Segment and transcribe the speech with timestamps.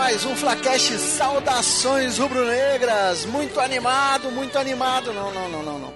[0.00, 3.26] mais um Flacast Saudações Rubro-Negras.
[3.26, 5.12] Muito animado, muito animado.
[5.12, 5.94] Não, não, não, não, não.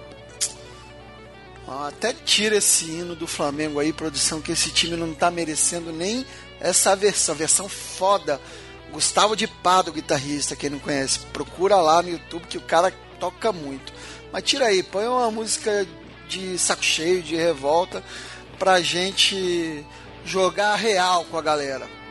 [1.87, 6.27] Até tira esse hino do Flamengo aí, produção, que esse time não tá merecendo nem
[6.61, 8.39] essa versão, versão foda.
[8.93, 13.53] Gustavo de Pado, guitarrista, quem não conhece, procura lá no YouTube que o cara toca
[13.53, 13.91] muito.
[14.31, 15.87] Mas tira aí, põe uma música
[16.29, 18.05] de saco cheio, de revolta,
[18.59, 19.83] pra gente
[20.27, 22.04] jogar real com a galera.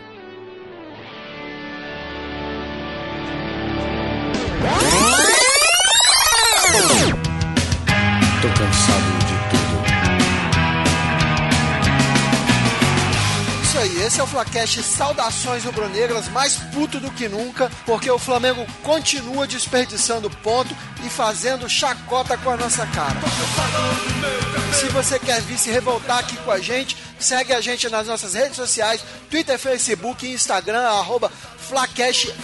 [8.43, 9.83] Tô cansado de tudo.
[13.63, 18.19] Isso aí, esse é o Flacast Saudações Rubro-Negras, mais puto do que nunca, porque o
[18.19, 20.75] Flamengo continua desperdiçando ponto
[21.05, 23.15] e fazendo chacota com a nossa cara.
[24.73, 28.33] Se você quer vir se revoltar aqui com a gente, segue a gente nas nossas
[28.33, 32.43] redes sociais, Twitter, Facebook e Instagram, arroba FlacastSRN.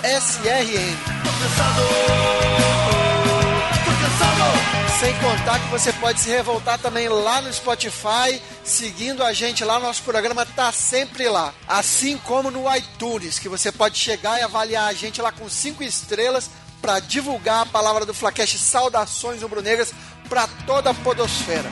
[4.99, 9.79] Sem contar que você pode se revoltar também lá no Spotify, seguindo a gente lá,
[9.79, 11.53] nosso programa tá sempre lá.
[11.65, 15.83] Assim como no iTunes, que você pode chegar e avaliar a gente lá com cinco
[15.83, 16.49] estrelas
[16.81, 19.93] para divulgar a palavra do Flacast Saudações Rubro-Negras
[20.27, 21.69] para toda a podosfera.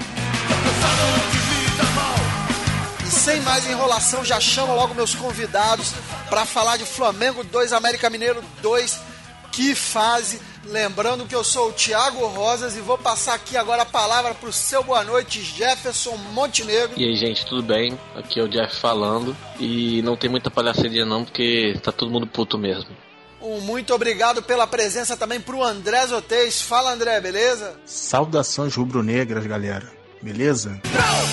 [3.06, 5.92] E sem mais enrolação, já chamo logo meus convidados
[6.30, 9.02] para falar de Flamengo 2, América Mineiro 2.
[9.52, 10.40] Que fase!
[10.70, 14.50] Lembrando que eu sou o Thiago Rosas e vou passar aqui agora a palavra para
[14.50, 17.00] o seu boa noite, Jefferson Montenegro.
[17.00, 17.98] E aí, gente, tudo bem?
[18.16, 19.36] Aqui é o Jeff falando.
[19.60, 22.90] E não tem muita palhaçaria não, porque tá todo mundo puto mesmo.
[23.42, 26.62] Um muito obrigado pela presença também pro André Zotez.
[26.62, 27.80] Fala, André, beleza?
[27.86, 29.90] Saudações rubro-negras, galera.
[30.22, 30.82] Beleza?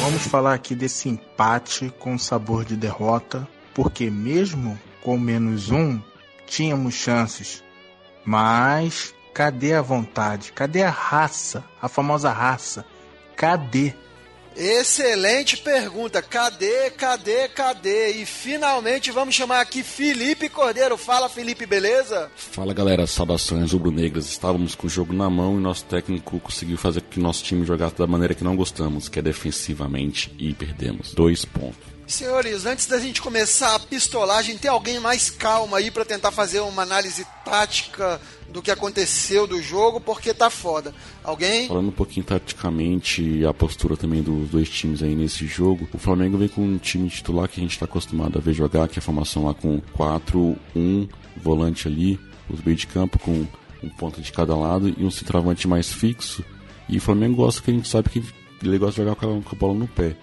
[0.01, 6.01] Vamos falar aqui desse empate com sabor de derrota, porque mesmo com menos um,
[6.47, 7.65] tínhamos chances.
[8.25, 10.53] Mas cadê a vontade?
[10.53, 11.65] Cadê a raça?
[11.83, 12.87] A famosa raça?
[13.37, 13.93] Cadê?
[14.57, 16.23] Excelente pergunta.
[16.23, 18.13] Cadê, cadê, cadê?
[18.13, 20.97] E finalmente vamos chamar aqui Felipe Cordeiro.
[20.97, 22.31] Fala, Felipe, beleza?
[22.37, 24.27] Fala galera, saudações rubro-negras.
[24.27, 27.67] Estávamos com o jogo na mão e nosso técnico conseguiu fazer com que nosso time
[27.67, 31.13] jogasse da maneira que não gostamos, que é defensivamente, e perdemos.
[31.13, 31.94] Dois pontos.
[32.07, 36.61] Senhores, antes da gente começar a pistolagem, tem alguém mais calmo aí para tentar fazer
[36.61, 38.21] uma análise tática
[38.51, 40.95] do que aconteceu do jogo, porque tá foda.
[41.25, 41.67] Alguém?
[41.67, 46.37] Falando um pouquinho taticamente a postura também dos dois times aí nesse jogo, o Flamengo
[46.37, 49.01] vem com um time titular que a gente está acostumado a ver jogar, que é
[49.01, 51.09] a formação lá com 4-1,
[51.43, 53.47] volante ali, os meio de campo com
[53.83, 56.45] um ponto de cada lado e um centroavante mais fixo.
[56.89, 58.23] E o Flamengo gosta que a gente sabe que
[58.63, 60.15] ele gosta de jogar com a bola no pé.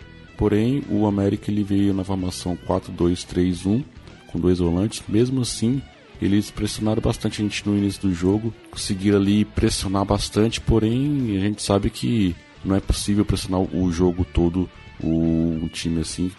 [0.42, 3.84] Porém, o América ele veio na formação 4-2-3-1
[4.26, 5.04] com dois volantes.
[5.08, 5.80] Mesmo assim,
[6.20, 10.60] eles pressionaram bastante a gente no início do jogo, conseguiram ali pressionar bastante.
[10.60, 12.36] Porém, a gente sabe que
[12.66, 14.68] não é possível pressionar o jogo todo
[15.00, 16.32] o um time assim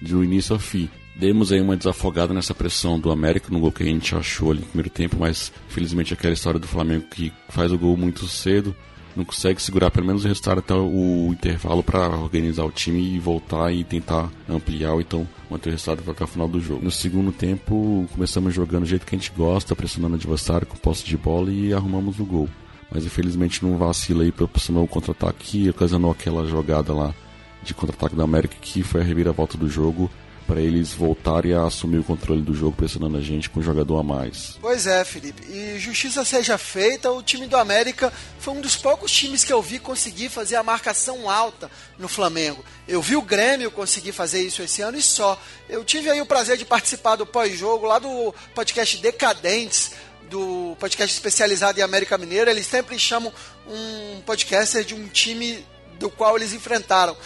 [0.00, 0.88] do início ao fim.
[1.14, 4.60] Demos aí uma desafogada nessa pressão do América no gol que a gente achou ali
[4.60, 8.74] no primeiro tempo, mas felizmente aquela história do Flamengo que faz o gol muito cedo
[9.16, 13.18] não consegue segurar pelo menos o resultado até o intervalo para organizar o time e
[13.18, 16.84] voltar e tentar ampliar ou então manter o resultado até o final do jogo.
[16.84, 20.76] No segundo tempo, começamos jogando do jeito que a gente gosta, pressionando o adversário com
[20.76, 22.48] posse de bola e arrumamos o gol.
[22.90, 27.14] Mas infelizmente não vacila aí proporcionou o contra-ataque e ocasionou aquela jogada lá
[27.62, 30.10] de contra-ataque da América que foi a reviravolta do jogo
[30.50, 34.00] para eles voltarem a assumir o controle do jogo, pressionando a gente com um jogador
[34.00, 34.58] a mais.
[34.60, 35.44] Pois é, Felipe.
[35.48, 39.62] E justiça seja feita, o time do América foi um dos poucos times que eu
[39.62, 42.64] vi conseguir fazer a marcação alta no Flamengo.
[42.88, 45.40] Eu vi o Grêmio conseguir fazer isso esse ano e só.
[45.68, 49.92] Eu tive aí o prazer de participar do pós-jogo lá do podcast Decadentes,
[50.28, 52.50] do podcast especializado em América Mineira.
[52.50, 53.32] Eles sempre chamam
[53.68, 55.64] um podcaster de um time
[56.00, 57.16] do qual eles enfrentaram.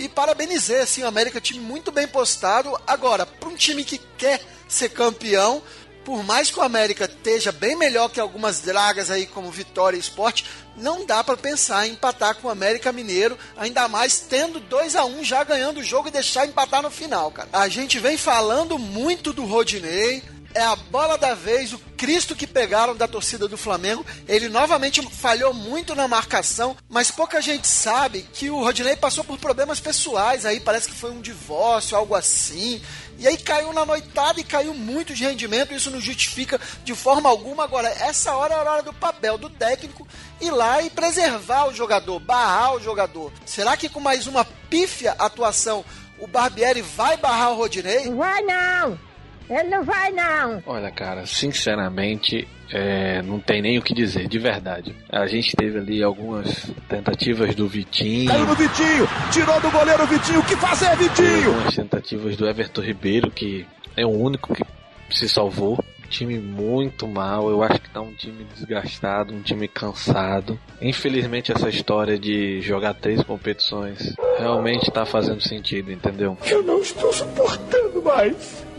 [0.00, 2.74] E parabenizei, assim, o América, time muito bem postado.
[2.86, 5.62] Agora, para um time que quer ser campeão,
[6.06, 10.00] por mais que o América esteja bem melhor que algumas dragas aí como Vitória e
[10.00, 14.96] Esporte, não dá para pensar em empatar com o América Mineiro, ainda mais tendo 2
[14.96, 17.50] a 1 um, já ganhando o jogo e deixar empatar no final, cara.
[17.52, 20.22] A gente vem falando muito do Rodinei,
[20.54, 24.04] é a bola da vez, o Cristo que pegaram da torcida do Flamengo.
[24.26, 29.38] Ele novamente falhou muito na marcação, mas pouca gente sabe que o Rodinei passou por
[29.38, 32.82] problemas pessoais aí, parece que foi um divórcio, algo assim.
[33.18, 37.28] E aí caiu na noitada e caiu muito de rendimento, isso não justifica de forma
[37.28, 37.64] alguma.
[37.64, 40.08] Agora, essa hora é a hora do papel do técnico
[40.40, 43.30] ir lá e preservar o jogador, barrar o jogador.
[43.44, 45.84] Será que com mais uma pífia atuação
[46.18, 48.10] o Barbieri vai barrar o Rodinei?
[48.10, 49.09] Vai não!
[49.50, 50.62] Ele não vai, não.
[50.64, 54.94] Olha, cara, sinceramente, é, não tem nem o que dizer, de verdade.
[55.10, 58.30] A gente teve ali algumas tentativas do Vitinho.
[58.30, 61.48] Caiu no Vitinho, tirou do goleiro Vitinho, o que fazer, Vitinho?
[61.48, 63.66] Algumas tentativas do Everton Ribeiro, que
[63.96, 64.62] é o único que
[65.10, 65.82] se salvou.
[66.08, 70.58] Time muito mal, eu acho que tá um time desgastado, um time cansado.
[70.82, 76.36] Infelizmente, essa história de jogar três competições realmente tá fazendo sentido, entendeu?
[76.48, 78.69] Eu não estou suportando mais.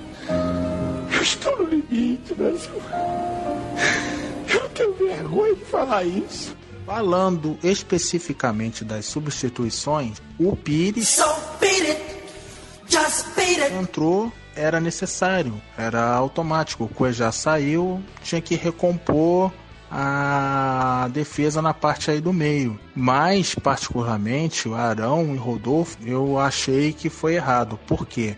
[1.22, 2.82] Eu estou no limite, Brasil.
[4.52, 6.58] Eu tenho vergonha de falar isso.
[6.84, 11.24] Falando especificamente das substituições, o Pires So
[11.60, 12.02] beat it.
[12.88, 13.72] Just beat it.
[13.76, 16.86] entrou, era necessário, era automático.
[16.86, 19.52] O Cuejá saiu, tinha que recompor
[19.92, 22.80] a defesa na parte aí do meio.
[22.96, 27.80] Mas, particularmente, o Arão e Rodolfo, eu achei que foi errado.
[27.86, 28.36] Por quê?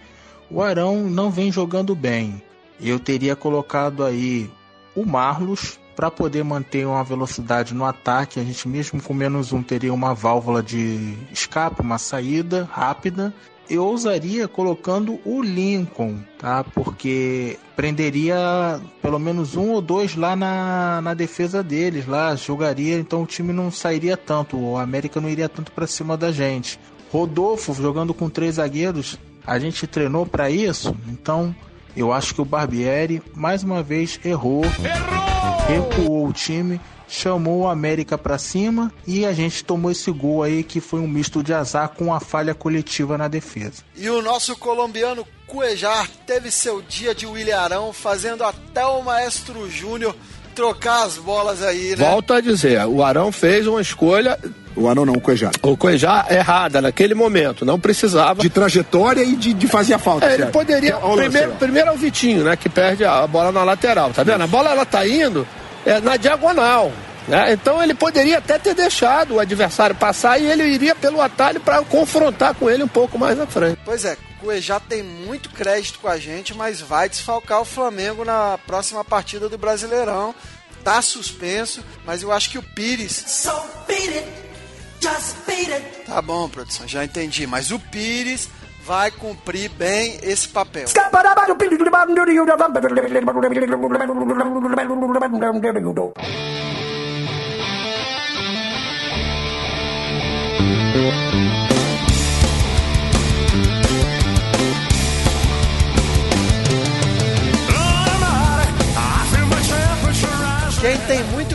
[0.51, 2.43] O Arão não vem jogando bem.
[2.81, 4.49] Eu teria colocado aí
[4.95, 8.39] o Marlos para poder manter uma velocidade no ataque.
[8.39, 13.33] A gente mesmo com menos um teria uma válvula de escape, uma saída rápida.
[13.69, 16.65] Eu ousaria colocando o Lincoln, tá?
[16.65, 23.23] Porque prenderia pelo menos um ou dois lá na, na defesa deles, lá jogaria, então
[23.23, 26.77] o time não sairia tanto, o América não iria tanto para cima da gente.
[27.09, 29.17] Rodolfo jogando com três zagueiros,
[29.47, 31.55] a gente treinou para isso, então
[31.95, 34.63] eu acho que o Barbieri mais uma vez errou,
[35.67, 40.63] recuou o time, chamou o América para cima e a gente tomou esse gol aí
[40.63, 43.83] que foi um misto de azar com uma falha coletiva na defesa.
[43.95, 49.69] E o nosso colombiano Cuejar teve seu dia de William Arão, fazendo até o Maestro
[49.69, 50.15] Júnior
[50.55, 52.09] trocar as bolas aí, né?
[52.09, 54.39] Volto a dizer, o Arão fez uma escolha,
[54.75, 55.51] O Arão não, o Cuejá.
[55.61, 58.41] o Cuejá, errada naquele momento, não precisava.
[58.41, 60.25] De trajetória e de, de fazer a falta.
[60.25, 60.97] É, ele poderia.
[60.97, 62.55] Olha Primeiro, primeiro é o Vitinho, né?
[62.55, 64.41] Que perde a bola na lateral, tá vendo?
[64.41, 65.47] A bola ela tá indo
[65.85, 66.91] é, na diagonal.
[67.27, 67.53] Né?
[67.53, 71.81] Então ele poderia até ter deixado o adversário passar e ele iria pelo atalho para
[71.83, 73.79] confrontar com ele um pouco mais à frente.
[73.85, 78.59] Pois é, Cuejá tem muito crédito com a gente, mas vai desfalcar o Flamengo na
[78.67, 80.35] próxima partida do Brasileirão.
[80.83, 83.23] Tá suspenso, mas eu acho que o Pires.
[83.25, 83.53] So
[86.05, 88.49] Tá bom, produção, já entendi, mas o Pires
[88.83, 90.87] vai cumprir bem esse papel.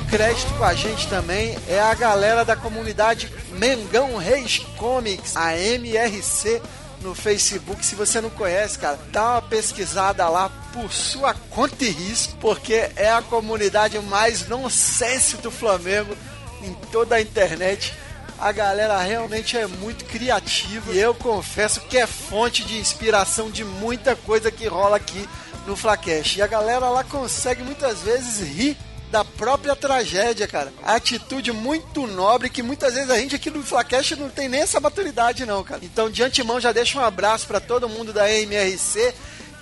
[0.08, 6.62] Crédito com a gente também é a galera da comunidade Mengão Reis Comics, a MRC
[7.02, 7.84] no Facebook.
[7.84, 12.90] Se você não conhece, cara, dá uma pesquisada lá por sua conta e risco, porque
[12.96, 16.16] é a comunidade mais nonsense do Flamengo
[16.62, 17.94] em toda a internet.
[18.38, 23.62] A galera realmente é muito criativa e eu confesso que é fonte de inspiração de
[23.62, 25.28] muita coisa que rola aqui
[25.66, 26.36] no Flacash.
[26.36, 28.76] E a galera lá consegue muitas vezes rir
[29.10, 30.72] da própria tragédia, cara.
[30.82, 34.80] Atitude muito nobre que muitas vezes a gente aqui no Flacash não tem nem essa
[34.80, 35.80] maturidade não, cara.
[35.82, 39.14] Então, de antemão, já deixo um abraço para todo mundo da MRC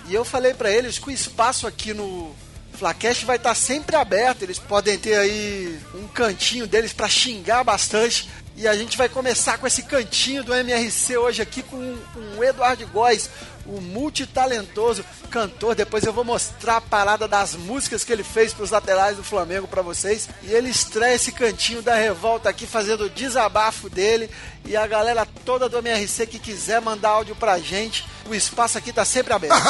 [0.07, 2.33] e eu falei para eles que o espaço aqui no
[2.73, 4.43] Flacast vai estar sempre aberto.
[4.43, 8.29] Eles podem ter aí um cantinho deles para xingar bastante.
[8.55, 11.97] E a gente vai começar com esse cantinho do MRC hoje aqui com
[12.37, 13.29] o Eduardo Góes,
[13.67, 15.75] o multitalentoso cantor.
[15.75, 19.23] Depois eu vou mostrar a parada das músicas que ele fez para os laterais do
[19.23, 20.29] Flamengo para vocês.
[20.43, 24.29] E ele estreia esse cantinho da revolta aqui fazendo o desabafo dele.
[24.65, 28.91] E a galera toda do MRC que quiser mandar áudio pra gente, o espaço aqui
[28.91, 29.53] tá sempre aberto.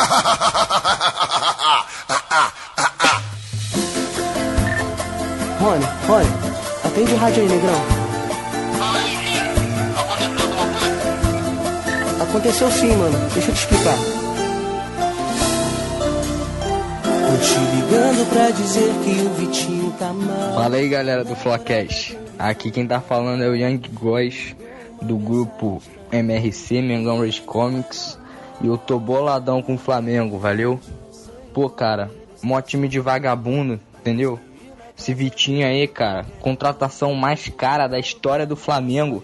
[5.60, 6.30] Rony, Rony,
[6.84, 7.97] atende o rádio aí, negrão.
[12.30, 13.18] Aconteceu sim, mano.
[13.34, 13.98] Deixa eu te explicar.
[17.28, 20.56] Tô te ligando pra dizer que o Vitinho tá mal.
[20.56, 22.18] Fala aí galera do Flocast.
[22.38, 24.56] Aqui quem tá falando é o Young Góes
[25.02, 25.82] do grupo
[26.12, 28.18] MRC, Mengão Race Comics.
[28.62, 30.80] E eu tô boladão com o Flamengo, valeu?
[31.54, 34.40] Pô, cara, mó time de vagabundo, entendeu?
[34.98, 39.24] Esse Vitinho aí, cara, contratação mais cara da história do Flamengo.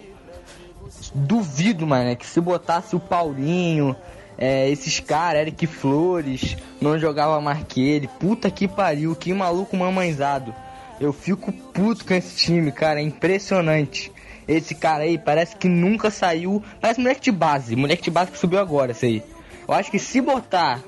[1.14, 3.94] Duvido, mano, que se botasse o Paulinho,
[4.36, 8.08] é, esses caras, Eric Flores, não jogava mais que ele.
[8.08, 10.54] Puta que pariu, que maluco mamãezado.
[11.00, 14.10] Eu fico puto com esse time, cara, é impressionante.
[14.46, 16.62] Esse cara aí parece que nunca saiu.
[16.80, 19.22] Parece moleque de base, moleque de base que subiu agora, esse aí.
[19.66, 20.82] Eu acho que se botar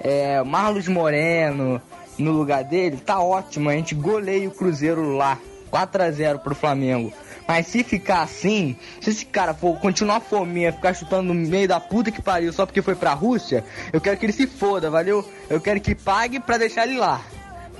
[0.00, 1.80] é, Marlos Moreno
[2.18, 3.70] no lugar dele, tá ótimo.
[3.70, 5.38] A gente goleia o Cruzeiro lá.
[5.70, 7.12] 4 a 0 pro Flamengo.
[7.48, 11.80] Mas se ficar assim, se esse cara for continuar fominha, ficar chutando no meio da
[11.80, 15.26] puta que pariu só porque foi pra Rússia, eu quero que ele se foda, valeu?
[15.48, 17.22] Eu quero que pague pra deixar ele lá.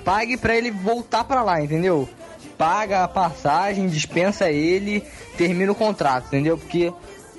[0.03, 2.09] Pague pra ele voltar pra lá, entendeu?
[2.57, 5.03] Paga a passagem, dispensa ele,
[5.37, 6.57] termina o contrato, entendeu?
[6.57, 6.91] Porque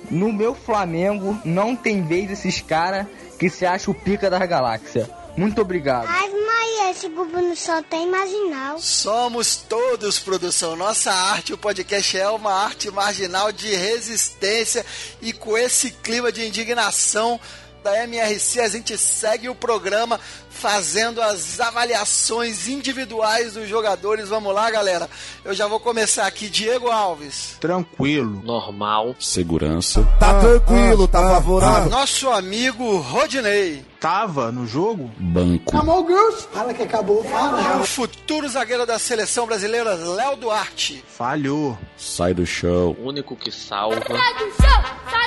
[0.09, 3.07] no meu Flamengo não tem vez esses caras
[3.37, 5.09] que se acham o pica da galáxia.
[5.35, 6.07] Muito obrigado.
[6.07, 8.79] Ai, Maria, esse governo só tem marginal.
[8.79, 10.75] Somos todos produção.
[10.75, 14.85] Nossa arte, o podcast é uma arte marginal de resistência
[15.21, 17.39] e com esse clima de indignação
[17.83, 20.19] da MRC, a gente segue o programa
[20.49, 24.29] fazendo as avaliações individuais dos jogadores.
[24.29, 25.09] Vamos lá, galera.
[25.43, 26.49] Eu já vou começar aqui.
[26.49, 27.57] Diego Alves.
[27.59, 28.41] Tranquilo.
[28.43, 29.15] Normal.
[29.19, 30.07] Segurança.
[30.19, 31.89] Tá tranquilo, tá favorável.
[31.89, 33.83] Nosso amigo Rodinei.
[33.99, 35.11] Tava no jogo?
[35.17, 35.77] Banco.
[35.77, 36.47] O Gus.
[36.51, 37.81] Fala que acabou, fala.
[37.81, 41.03] O futuro zagueiro da seleção brasileira, Léo Duarte.
[41.07, 41.77] Falhou.
[41.97, 42.95] Sai do chão.
[42.99, 44.01] O único que salva.
[44.07, 45.20] Sai do chão, sai do chão.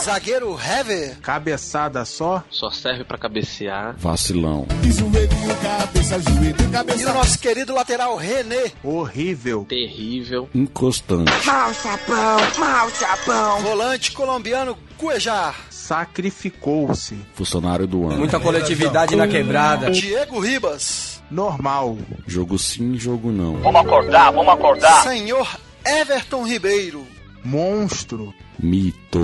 [0.00, 1.18] Zagueiro Hever.
[1.20, 2.42] Cabeçada só?
[2.50, 3.94] Só serve pra cabecear.
[3.98, 4.66] Vacilão.
[4.82, 5.28] Joelho,
[5.62, 6.56] cabeça, joelho,
[6.98, 8.72] E o nosso querido lateral René.
[8.82, 9.66] Horrível.
[9.68, 10.48] Terrível.
[10.54, 11.30] Encostante.
[11.46, 13.60] Mau chapão, mau chapão.
[13.60, 15.54] Volante colombiano Cuejar.
[15.70, 17.16] Sacrificou-se.
[17.34, 18.18] Funcionário do ano.
[18.18, 19.90] Muita coletividade na quebrada.
[19.90, 21.22] Diego Ribas.
[21.30, 21.96] Normal.
[22.26, 23.56] Jogo sim, jogo não.
[23.76, 25.02] acordar, vamos acordar.
[25.02, 25.46] Senhor
[25.84, 27.06] Everton Ribeiro.
[27.44, 28.34] Monstro.
[28.58, 29.20] Mito.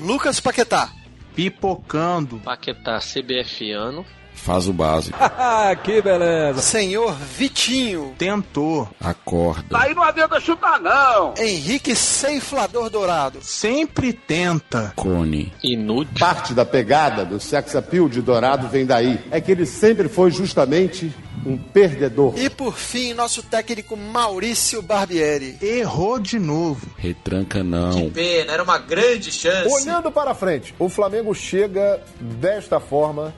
[0.00, 0.90] Lucas Paquetá.
[1.34, 2.38] Pipocando.
[2.38, 4.06] Paquetá CBFiano.
[4.36, 5.18] Faz o básico.
[5.82, 6.60] que beleza.
[6.60, 8.14] Senhor Vitinho.
[8.16, 8.88] Tentou.
[9.00, 9.76] Acorda.
[9.76, 11.34] Aí não adianta chutar, não.
[11.36, 13.38] Henrique Ceiflador Dourado.
[13.42, 14.92] Sempre tenta.
[14.94, 15.52] Cone.
[15.62, 16.14] Inútil.
[16.18, 19.18] Parte da pegada do sex appeal de Dourado vem daí.
[19.30, 21.12] É que ele sempre foi justamente
[21.44, 22.34] um perdedor.
[22.36, 25.56] E por fim, nosso técnico Maurício Barbieri.
[25.60, 26.86] Errou de novo.
[26.96, 28.10] Retranca não.
[28.10, 29.68] Pena, era uma grande chance.
[29.68, 33.34] Olhando para frente, o Flamengo chega desta forma,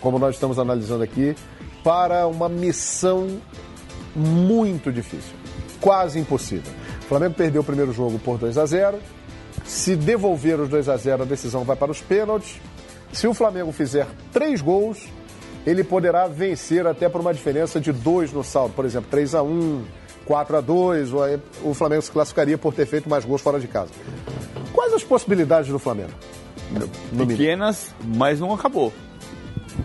[0.00, 1.34] como nós estamos analisando aqui,
[1.84, 3.40] para uma missão
[4.14, 5.34] muito difícil,
[5.80, 6.72] quase impossível.
[7.00, 8.98] O Flamengo perdeu o primeiro jogo por 2 a 0.
[9.64, 12.60] Se devolver os 2 a 0, a decisão vai para os pênaltis.
[13.12, 15.08] Se o Flamengo fizer três gols,
[15.66, 19.42] ele poderá vencer até por uma diferença de dois no saldo, por exemplo, 3 a
[19.42, 19.84] 1,
[20.24, 23.58] 4 a 2, ou aí o Flamengo se classificaria por ter feito mais gols fora
[23.58, 23.90] de casa.
[24.72, 26.12] Quais as possibilidades do Flamengo?
[27.26, 28.92] Pequenas, mas não acabou.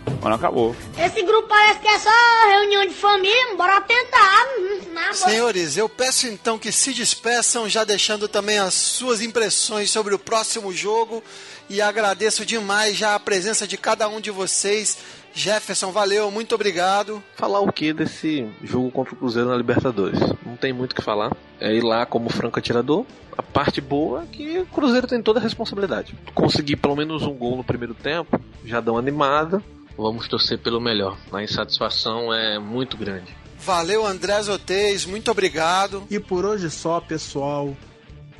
[0.06, 0.74] Mas não acabou.
[0.98, 2.10] Esse grupo parece que é só
[2.48, 4.46] reunião de família, bora tentar.
[4.58, 5.12] Hum, boa.
[5.14, 10.18] Senhores, eu peço então que se despeçam, já deixando também as suas impressões sobre o
[10.18, 11.22] próximo jogo.
[11.68, 14.98] E agradeço demais já a presença de cada um de vocês.
[15.34, 17.22] Jefferson, valeu, muito obrigado.
[17.34, 20.18] Falar o que desse jogo contra o Cruzeiro na Libertadores?
[20.44, 21.36] Não tem muito o que falar.
[21.60, 23.04] É ir lá como franco atirador.
[23.36, 26.14] A parte boa é que o Cruzeiro tem toda a responsabilidade.
[26.34, 29.62] Conseguir pelo menos um gol no primeiro tempo, já dá uma animada.
[29.96, 31.16] Vamos torcer pelo melhor.
[31.32, 33.34] A insatisfação é muito grande.
[33.58, 36.04] Valeu, André Zotez, muito obrigado.
[36.10, 37.76] E por hoje só, pessoal.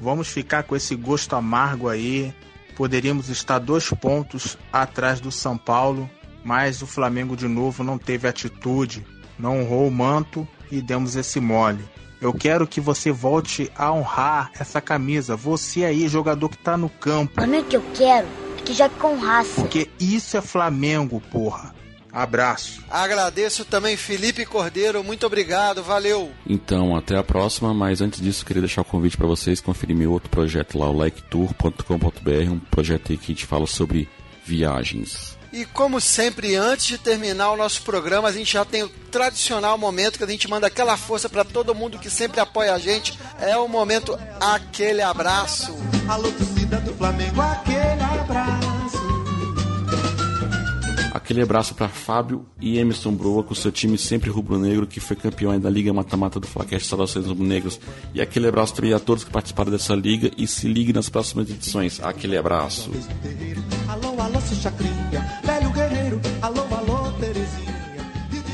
[0.00, 2.34] Vamos ficar com esse gosto amargo aí.
[2.76, 6.08] Poderíamos estar dois pontos atrás do São Paulo,
[6.44, 9.06] mas o Flamengo de novo não teve atitude,
[9.38, 11.82] não honrou o manto e demos esse mole.
[12.20, 15.36] Eu quero que você volte a honrar essa camisa.
[15.36, 17.44] Você aí, jogador que tá no campo.
[17.46, 18.26] Não é que eu quero,
[18.66, 19.62] que jogue com raça.
[19.62, 21.75] Porque isso é Flamengo, porra.
[22.12, 22.82] Abraço.
[22.90, 26.32] Agradeço também Felipe Cordeiro, muito obrigado, valeu.
[26.49, 29.94] Então, até a próxima, mas antes disso, eu queria deixar o convite para vocês conferir
[29.94, 34.08] meu outro projeto lá, o liketour.com.br, um projeto aí que a gente fala sobre
[34.46, 35.37] viagens.
[35.52, 39.76] E como sempre, antes de terminar o nosso programa, a gente já tem o tradicional
[39.76, 43.18] momento que a gente manda aquela força para todo mundo que sempre apoia a gente.
[43.40, 45.75] É o momento aquele abraço.
[46.08, 48.05] Alô, torcida do Flamengo, aquele abraço.
[51.26, 55.59] Aquele abraço para Fábio e Emerson Broa, com seu time sempre rubro-negro, que foi campeão
[55.59, 57.80] da Liga Mata-Mata do Flacast Saudações Rubro-Negros.
[58.14, 61.50] E aquele abraço também a todos que participaram dessa liga e se ligue nas próximas
[61.50, 62.00] edições.
[62.00, 62.92] Aquele abraço.
[63.88, 66.21] Alô, alô, seu Chacrinha, velho guerreiro.
[66.40, 67.76] Alô, alô, Terezinha.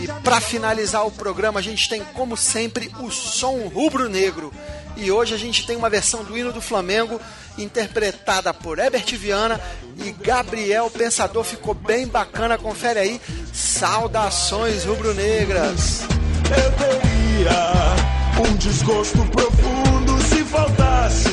[0.00, 4.50] E para finalizar o programa, a gente tem, como sempre, o som rubro-negro.
[4.96, 7.20] E hoje a gente tem uma versão do hino do Flamengo
[7.58, 9.60] interpretada por Herbert Viana
[9.98, 11.44] e Gabriel Pensador.
[11.44, 13.20] Ficou bem bacana, confere aí.
[13.52, 16.02] Saudações rubro-negras.
[16.44, 21.28] Eu teria um desgosto profundo se faltasse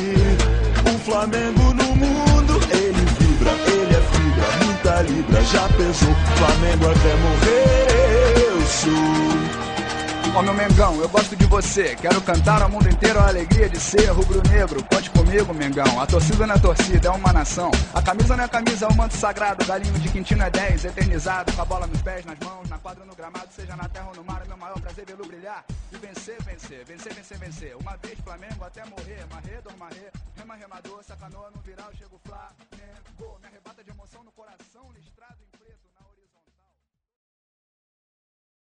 [0.88, 2.60] um Flamengo no mundo.
[2.72, 3.10] Ele
[5.00, 6.14] a libra já pesou.
[6.36, 9.69] Flamengo até morrer, eu sou.
[10.40, 11.98] Ó meu Mengão, eu gosto de você.
[11.98, 14.82] Quero cantar ao mundo inteiro a alegria de ser rubro-negro.
[14.86, 16.00] Conte comigo, Mengão.
[16.00, 17.70] A torcida é torcida, é uma nação.
[17.94, 19.66] A camisa não é camisa, é o manto sagrado.
[19.66, 21.52] Galinho de Quintino é 10, eternizado.
[21.52, 23.50] Com a bola nos pés, nas mãos, na quadra, no gramado.
[23.54, 25.66] Seja na terra ou no mar, é meu maior prazer vê-lo brilhar.
[25.92, 27.76] E vencer, vencer, vencer, vencer, vencer.
[27.76, 29.26] Uma vez Flamengo até morrer.
[29.30, 30.10] Marrê, dor, marrê.
[30.38, 33.40] Rema, remador, sacanoa no viral, chego Flamengo.
[33.42, 35.49] Me arrebata de emoção no coração, listrado em